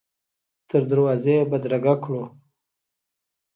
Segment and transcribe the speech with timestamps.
[0.69, 2.23] تر دروازې یې بدرګه کړو.